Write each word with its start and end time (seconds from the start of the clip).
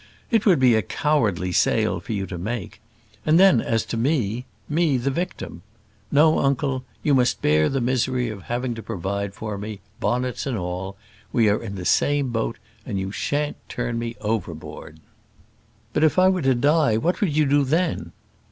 It 0.31 0.47
would 0.47 0.57
be 0.57 0.73
a 0.73 0.81
cowardly 0.81 1.51
sale 1.51 1.99
for 1.99 2.11
you 2.13 2.25
to 2.25 2.39
make; 2.39 2.81
and 3.23 3.39
then, 3.39 3.61
as 3.61 3.85
to 3.85 3.97
me 3.97 4.47
me 4.67 4.97
the 4.97 5.11
victim. 5.11 5.61
No, 6.11 6.39
uncle; 6.39 6.83
you 7.03 7.13
must 7.13 7.43
bear 7.43 7.69
the 7.69 7.79
misery 7.81 8.27
of 8.27 8.41
having 8.49 8.73
to 8.73 8.81
provide 8.81 9.35
for 9.35 9.59
me 9.59 9.79
bonnets 9.99 10.47
and 10.47 10.57
all. 10.57 10.97
We 11.31 11.49
are 11.49 11.61
in 11.61 11.75
the 11.75 11.85
same 11.85 12.31
boat, 12.31 12.57
and 12.83 12.97
you 12.99 13.11
shan't 13.11 13.57
turn 13.69 13.99
me 13.99 14.15
overboard." 14.21 15.01
"But 15.93 16.03
if 16.03 16.17
I 16.17 16.29
were 16.29 16.41
to 16.41 16.55
die, 16.55 16.97
what 16.97 17.21
would 17.21 17.37
you 17.37 17.45
do 17.45 17.63
then?" 17.63 18.11